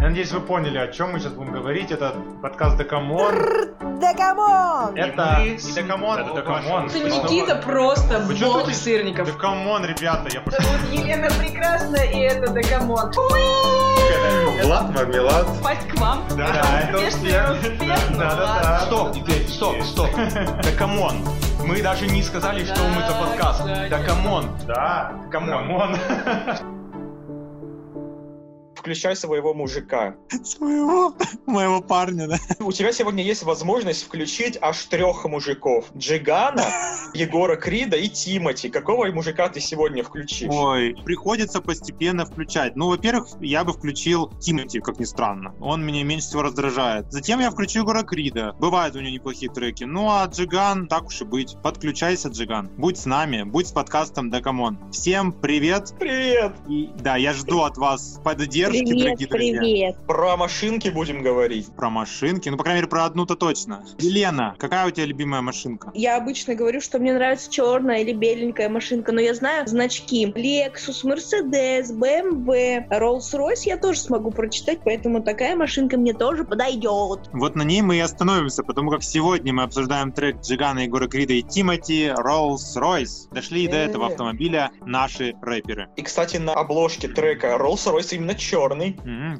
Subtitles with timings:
[0.00, 1.90] Я надеюсь, вы поняли, о чем мы сейчас будем говорить.
[1.90, 3.34] Это подкаст Декамон.
[4.00, 4.96] Декамон!
[4.96, 6.86] Это не Декамон, это Декамон.
[6.86, 9.26] Это Никита просто бог сырников.
[9.26, 10.60] Декамон, ребята, я пошел.
[10.60, 13.12] Это вот Елена Прекрасная, и это Декамон.
[14.62, 15.46] Влад Мармелад.
[15.64, 16.22] Пасть к вам.
[16.36, 18.18] Да, это Успешный успех.
[18.18, 18.80] Да, да, да.
[18.86, 20.10] Стоп, теперь, стоп, стоп.
[20.16, 21.16] Да камон.
[21.64, 23.64] Мы даже не сказали, что мы за подкаст.
[23.90, 24.46] Да камон.
[24.64, 25.96] Да, камон.
[28.88, 30.16] Включай своего мужика.
[30.42, 31.12] Своего,
[31.44, 32.38] моего парня, да.
[32.58, 35.84] У тебя сегодня есть возможность включить аж трех мужиков.
[35.94, 36.64] Джигана,
[37.12, 38.70] Егора Крида и Тимати.
[38.70, 40.48] Какого мужика ты сегодня включишь?
[40.50, 42.76] Ой, приходится постепенно включать.
[42.76, 45.54] Ну, во-первых, я бы включил Тимати, как ни странно.
[45.60, 47.12] Он меня меньше всего раздражает.
[47.12, 48.56] Затем я включу Егора Крида.
[48.58, 49.84] Бывают у него неплохие треки.
[49.84, 51.58] Ну, а Джиган, так уж и быть.
[51.62, 52.70] Подключайся, Джиган.
[52.78, 54.78] Будь с нами, будь с подкастом Да Come on.
[54.92, 55.92] Всем привет.
[55.98, 56.54] Привет!
[56.70, 59.60] И да, я жду от вас поддержки, Привет, дорогие друзья.
[59.60, 59.96] привет.
[60.06, 61.66] Про машинки будем говорить.
[61.74, 62.48] Про машинки.
[62.48, 63.84] Ну, по крайней мере, про одну-то точно.
[63.98, 65.90] Елена, какая у тебя любимая машинка?
[65.94, 70.26] Я обычно говорю, что мне нравится черная или беленькая машинка, но я знаю значки.
[70.26, 77.28] Lexus, Mercedes, BMW, Rolls-Royce я тоже смогу прочитать, поэтому такая машинка мне тоже подойдет.
[77.32, 81.32] Вот на ней мы и остановимся, потому как сегодня мы обсуждаем трек Джигана, Егора Крида
[81.34, 83.32] и Тимати Rolls-Royce.
[83.32, 84.06] Дошли и до этого Э.
[84.12, 85.88] автомобиля наши рэперы.
[85.96, 88.67] И, кстати, на обложке трека Rolls-Royce именно черный.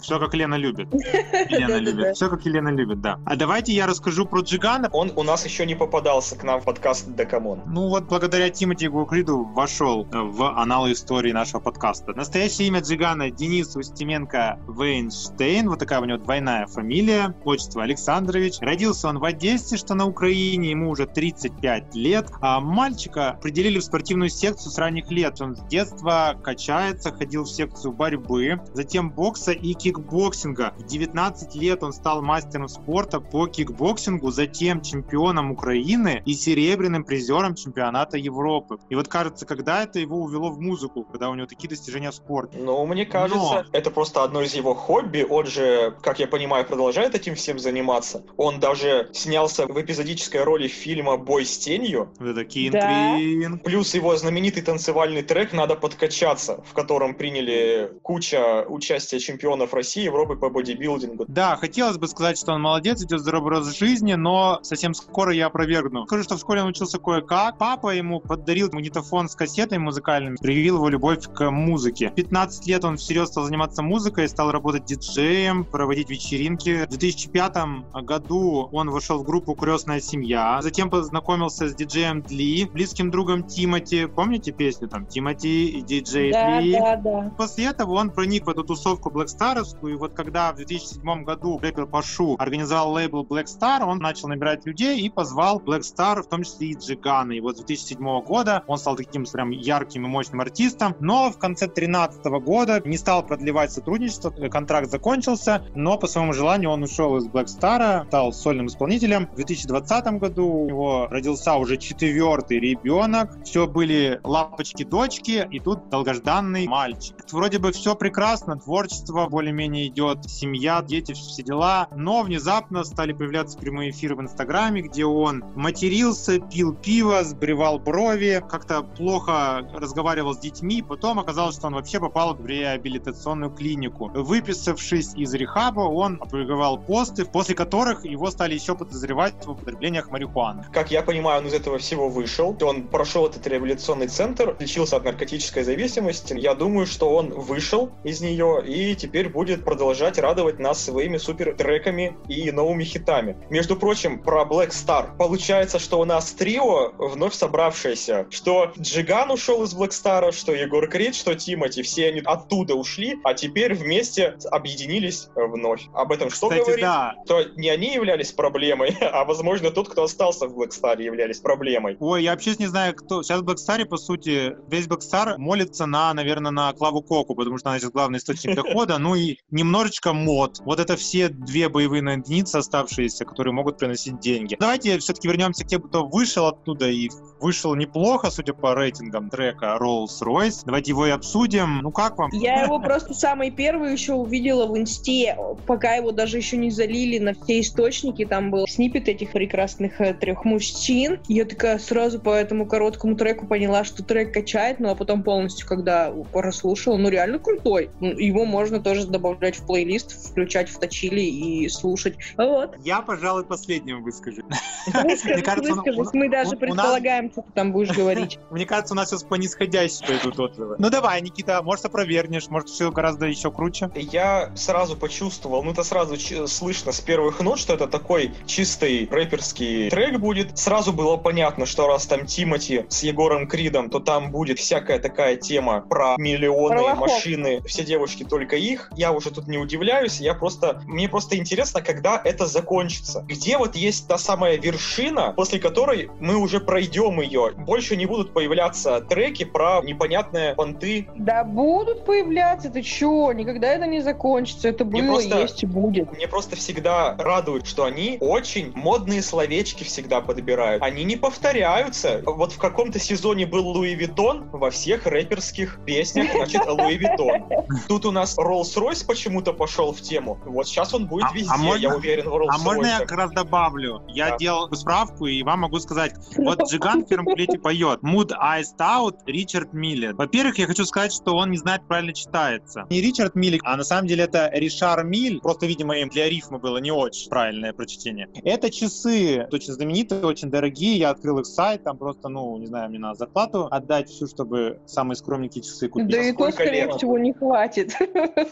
[0.01, 0.93] Все как Лена любит.
[1.51, 2.17] Елена любит.
[2.17, 3.19] Все как Елена любит, да.
[3.25, 4.89] А давайте я расскажу про Джигана.
[4.93, 7.63] Он у нас еще не попадался к нам в подкаст Да Come on.
[7.67, 12.15] Ну вот благодаря Тимати Егору Криду вошел в аналы истории нашего подкаста.
[12.15, 15.69] Настоящее имя Джигана Денис Устименко Вейнштейн.
[15.69, 17.35] Вот такая у него двойная фамилия.
[17.45, 18.59] Отчество Александрович.
[18.61, 20.71] Родился он в Одессе, что на Украине.
[20.71, 22.31] Ему уже 35 лет.
[22.41, 25.41] А мальчика определили в спортивную секцию с ранних лет.
[25.41, 30.75] Он с детства качается, ходил в секцию борьбы, затем бокса и кикбоксинга.
[30.79, 37.55] В 19 лет он стал мастером спорта по кикбоксингу, затем чемпионом Украины и серебряным призером
[37.55, 38.79] чемпионата Европы.
[38.89, 42.15] И вот кажется, когда это его увело в музыку, когда у него такие достижения в
[42.15, 42.59] спорте.
[42.59, 45.27] Но мне кажется, это просто одно из его хобби.
[45.29, 48.23] Он же, как я понимаю, продолжает этим всем заниматься.
[48.37, 52.13] Он даже снялся в эпизодической роли фильма «Бой с тенью».
[52.21, 53.19] Это кинг Да.
[53.65, 58.65] Плюс его знаменитый танцевальный трек «Надо подкачаться», в котором приняли куча
[58.99, 61.25] участия чемпионов России, Европы по бодибилдингу.
[61.29, 65.47] Да, хотелось бы сказать, что он молодец, идет здоровый образ жизни, но совсем скоро я
[65.47, 66.05] опровергну.
[66.07, 67.59] Скажу, что в школе он учился кое-как.
[67.59, 72.11] Папа ему подарил магнитофон с кассетами музыкальными, привил его любовь к музыке.
[72.11, 76.85] В 15 лет он всерьез стал заниматься музыкой, стал работать диджеем, проводить вечеринки.
[76.87, 77.55] В 2005
[78.03, 80.61] году он вошел в группу «Крестная семья».
[80.61, 84.07] Затем познакомился с диджеем Дли, близким другом Тимати.
[84.07, 86.73] Помните песню там «Тимати и диджей Да, Дли»?
[86.73, 87.33] да, да.
[87.39, 91.87] После этого он проник в эту тусовку Блэкстаровскую, и вот когда в 2007 году рэпер
[91.87, 96.43] Пашу организовал лейбл Black Star, он начал набирать людей и позвал Black Star, в том
[96.43, 97.33] числе и Джигана.
[97.33, 101.39] И вот с 2007 года он стал таким прям ярким и мощным артистом, но в
[101.39, 107.17] конце 2013 года не стал продлевать сотрудничество, контракт закончился, но по своему желанию он ушел
[107.17, 109.29] из Black Star, стал сольным исполнителем.
[109.33, 116.67] В 2020 году у него родился уже четвертый ребенок, все были лапочки-дочки, и тут долгожданный
[116.67, 117.17] мальчик.
[117.33, 123.59] Вроде бы все прекрасно, творчество более-менее идет, семья, дети, все дела, но внезапно стали появляться
[123.59, 130.39] прямые эфиры в Инстаграме, где он матерился, пил пиво, сбривал брови, как-то плохо разговаривал с
[130.39, 134.13] детьми, потом оказалось, что он вообще попал в реабилитационную клинику.
[134.15, 140.67] Выписавшись из рехаба, он опубликовал посты, после которых его стали еще подозревать в употреблениях марихуаны.
[140.73, 142.57] Как я понимаю, он из этого всего вышел.
[142.63, 146.35] Он прошел этот реабилитационный центр, лечился от наркотической зависимости.
[146.35, 151.55] Я думаю, что он вышел из нее и теперь будет продолжать радовать нас своими супер
[151.55, 153.37] треками и новыми хитами.
[153.51, 155.17] Между прочим, про Black Star.
[155.17, 158.27] Получается, что у нас трио вновь собравшееся.
[158.31, 161.83] Что Джиган ушел из Black Star, что Егор Крид, что Тимати.
[161.83, 165.83] Все они оттуда ушли, а теперь вместе объединились вновь.
[165.95, 166.83] Об этом что Кстати, говорить?
[166.83, 171.39] да, То не они являлись проблемой, а возможно тот, кто остался в Black Star, являлись
[171.39, 171.97] проблемой.
[172.01, 173.23] Ой, я вообще не знаю, кто...
[173.23, 177.71] Сейчас в Blackstar, по сути, весь Blackstar молится на, наверное, на Клаву Коку, потому что
[177.71, 180.61] она сейчас главный источник дохода, ну и немножечко мод.
[180.65, 184.57] Вот это все две боевые единицы оставшиеся, которые могут приносить деньги.
[184.59, 187.09] Давайте все-таки вернемся к тем, кто вышел оттуда и
[187.41, 190.63] вышел неплохо, судя по рейтингам трека Rolls-Royce.
[190.65, 191.81] Давайте его и обсудим.
[191.83, 192.31] Ну как вам?
[192.33, 197.19] Я его просто самый первый еще увидела в инсте, пока его даже еще не залили
[197.19, 201.21] на все источники, там был снипет этих прекрасных э, трех мужчин.
[201.29, 205.67] Я такая сразу по этому короткому треку поняла, что трек качает, ну а потом полностью,
[205.67, 207.91] когда прослушала, ну реально крутой.
[208.01, 212.17] Ну, Его можно тоже добавлять в плейлист, включать в точили и слушать.
[212.37, 212.77] Вот.
[212.85, 214.43] Я, пожалуй, последним выскажу.
[214.87, 218.39] Выскажись, Мы даже предполагаем, что ты там будешь говорить.
[218.51, 220.77] Мне кажется, у нас сейчас по нисходящей пойдут отзывы.
[220.79, 223.91] Ну давай, Никита, может опровергнешь, может все гораздо еще круче.
[223.95, 226.17] Я сразу почувствовал, ну это сразу
[226.49, 230.59] слышно с первых нот, что это такой чистый рэперский трек будет.
[230.59, 235.37] Сразу было понятно, что раз там Тимати с Егором Кридом, то там будет всякая такая
[235.37, 238.89] тема про миллионы, машины, все девушки только их.
[238.95, 240.81] Я уже тут не удивляюсь, я просто...
[240.87, 243.25] Мне просто интересно, когда это закончится.
[243.27, 247.51] Где вот есть та самая вершина, после которой мы уже пройдем ее.
[247.57, 253.33] Больше не будут появляться треки про непонятные понты Да будут появляться, ты чё?
[253.33, 254.69] Никогда это не закончится.
[254.69, 256.13] Это Мне было, просто- есть и будет.
[256.13, 260.81] Мне просто всегда радует, что они очень модные словечки всегда подбирают.
[260.81, 262.23] Они не повторяются.
[262.25, 267.43] Вот в каком-то сезоне был Луи Виттон, во всех рэперских песнях, значит, Луи Виттон.
[267.89, 270.39] Тут у нас Роллс-Ройс почему-то пошел в тему.
[270.47, 273.13] Вот сейчас он будет А- а везде, можно- я уверен, в А можно я как
[273.13, 274.03] раз добавлю?
[274.09, 274.37] Я Да.
[274.37, 279.19] делал справку, и вам могу сказать, вот Джиган в первом куплете поет Mood Iced Out
[279.27, 280.17] Richard Mille.
[280.17, 282.87] Во-первых, я хочу сказать, что он не знает, правильно читается.
[282.91, 285.41] Не Ричард Миллет, а на самом деле это Ришар Миль.
[285.41, 288.29] Просто, видимо, им для рифма было не очень правильное прочтение.
[288.45, 290.97] Это часы очень знаменитые, очень дорогие.
[290.99, 294.81] Я открыл их сайт, там просто, ну, не знаю, мне надо зарплату отдать всю, чтобы
[294.87, 296.09] самые скромненькие часы купить.
[296.09, 297.93] Да и то, скорее всего, не хватит.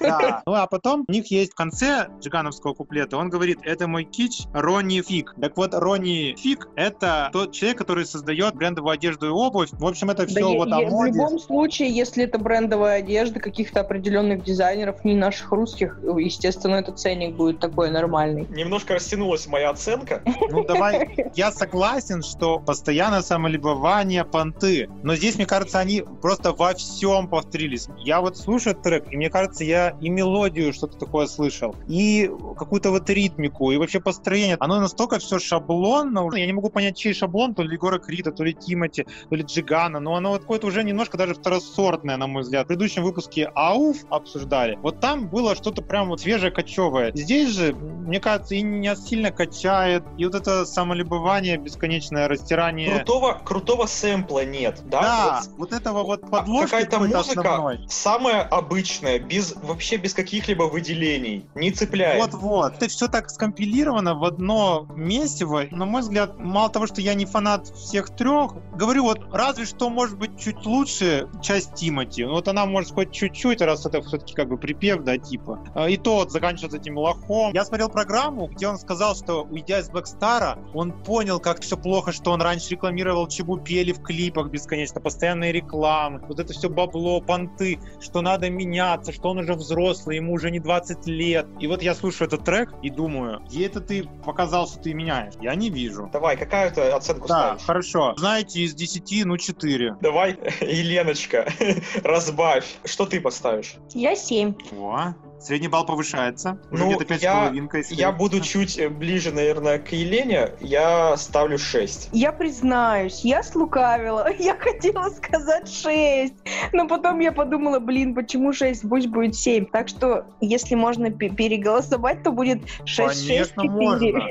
[0.00, 0.42] Да.
[0.46, 4.42] Ну а потом у них есть в конце джигановского куплета, он говорит, это мой кич
[4.52, 5.34] Ронни Фиг.
[5.40, 9.70] Так вот, Ронни Фиг— это тот человек, который создает брендовую одежду и обувь.
[9.72, 11.12] В общем, это Да все я- вот о я- в моде.
[11.18, 17.34] любом случае, если это брендовая одежда каких-то определенных дизайнеров, не наших русских, естественно, этот ценник
[17.34, 18.46] будет такой нормальный.
[18.50, 20.22] Немножко растянулась моя оценка.
[20.50, 24.88] Ну давай, я согласен, что постоянное самолюбование, понты.
[25.02, 27.88] Но здесь, мне кажется, они просто во всем повторились.
[27.98, 32.90] Я вот слушаю трек, и мне кажется, я и мелодию что-то такое слышал, и какую-то
[32.90, 34.56] вот ритмику, и вообще построение.
[34.60, 36.38] Оно настолько все шаблонно, уже.
[36.38, 39.42] я не могу понять, чей шаблон, то ли Егора Крита, то ли Тимати, то ли
[39.42, 42.64] Джигана, но оно вот какое-то уже немножко даже второсортное, на мой взгляд.
[42.64, 44.78] В предыдущем выпуске АУФ обсуждали.
[44.82, 47.12] Вот там было что-то прям вот свежее, кочевое.
[47.14, 52.96] Здесь же, мне кажется, и не сильно качает, и вот это самолюбование, бесконечное растирание.
[52.96, 55.00] Крутого, крутого сэмпла нет, да?
[55.02, 57.86] Да, Вот вот этого вот подложки какая-то какой-то музыка основной.
[57.88, 62.22] самая обычная, без вообще без каких-либо выделений, не цепляет.
[62.22, 62.76] Вот-вот.
[62.76, 65.64] Это все так скомпилировано в одно месиво.
[65.70, 69.90] На мой взгляд, мало того, что я не фанат всех трех, говорю, вот разве что
[69.90, 72.24] может быть чуть лучше часть Тимати.
[72.24, 75.62] Вот она может хоть чуть-чуть, раз это все-таки как бы припев, да, типа.
[75.74, 77.52] А, И то вот заканчивается этим лохом.
[77.52, 82.12] Я смотрел программу, где он сказал, что уйдя из Блэкстара, он понял, как все плохо,
[82.12, 87.78] что он раньше рекламировал Чебупели в клипах бесконечно, постоянные рекламы, вот это все бабло, понты,
[88.00, 91.46] что надо меняться, что он уже взрослый, ему уже не 20 лет.
[91.60, 95.34] И вот я слушаю этот трек и думаю, где это ты показал, что ты меняешь?
[95.40, 96.08] Я не вижу.
[96.12, 97.62] Давай, какая ты оценку Да, ставишь?
[97.62, 98.14] хорошо.
[98.16, 99.96] Знаете, из 10, ну 4.
[100.00, 101.46] Давай, Еленочка,
[102.04, 102.64] разбавь.
[102.84, 103.74] Что ты поставишь?
[103.94, 104.54] Я семь.
[104.72, 106.58] О, средний балл повышается.
[106.70, 110.50] Уже Ну, где-то 5 я- если- Я буду чуть ближе, наверное, к Елене.
[110.60, 112.08] Я ставлю 6.
[112.12, 114.26] Я признаюсь, я слукавила.
[114.38, 116.34] Я хотела сказать 6.
[116.72, 118.88] Но потом я подумала, блин, почему 6?
[118.88, 119.66] Пусть будет 7.
[119.66, 124.12] Так что, если можно пе- переголосовать, то будет 6, 6, Конечно, 4.
[124.12, 124.28] можно.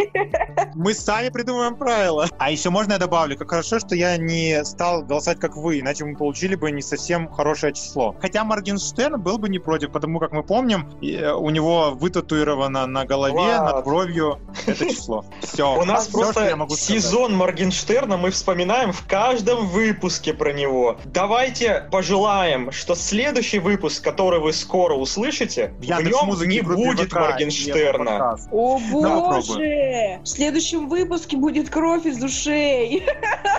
[0.75, 2.27] Мы сами придумываем правила.
[2.38, 6.05] А еще можно я добавлю, как хорошо, что я не стал голосовать как вы, иначе
[6.05, 8.15] мы получили бы не совсем хорошее число.
[8.21, 13.33] Хотя Моргенштерн был бы не против, потому как мы помним, у него вытатуировано на голове,
[13.33, 13.73] Влад.
[13.75, 15.25] над бровью это число.
[15.41, 15.75] Все.
[15.77, 20.97] У нас просто сезон Моргенштерна мы вспоминаем в каждом выпуске про него.
[21.05, 28.37] Давайте пожелаем, что следующий выпуск, который вы скоро услышите, в нем не будет Моргенштерна.
[28.51, 30.19] О боже!
[30.23, 33.05] В следующем выпуске будет кровь из ушей.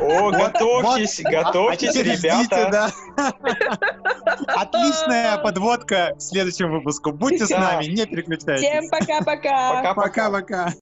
[0.00, 2.92] О, готовьтесь, готовьтесь, А ребята.
[4.46, 7.12] Отличная подводка к следующему выпуску.
[7.30, 8.66] Будьте с нами, не переключайтесь.
[8.66, 9.72] Всем пока-пока!
[9.82, 10.30] Пока-пока.
[10.30, 10.74] Пока-пока.